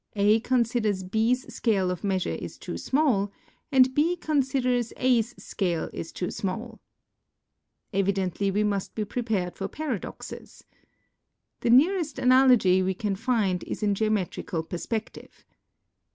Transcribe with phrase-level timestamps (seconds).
[0.15, 3.31] A considers B's scale of measure is too small
[3.71, 6.79] and B considers A's scale is too small.
[7.93, 10.63] Evidently we must be prepared for paradoxes.
[11.59, 15.45] The nearest analogy we can find is in geometrical perspective.